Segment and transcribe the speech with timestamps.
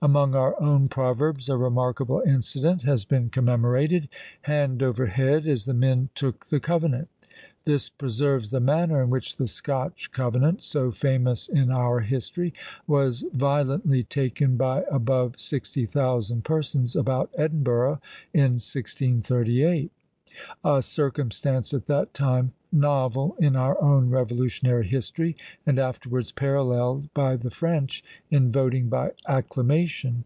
[0.00, 4.08] Among our own proverbs a remarkable incident has been commemorated;
[4.42, 7.08] Hand over head, as the men took the Covenant!
[7.64, 12.54] This preserves the manner in which the Scotch covenant, so famous in our history,
[12.86, 18.00] was violently taken by above sixty thousand persons about Edinburgh,
[18.32, 19.90] in 1638;
[20.64, 25.34] a circumstance at that time novel in our own revolutionary history,
[25.66, 30.22] and afterwards paralleled by the French in voting by "acclamation."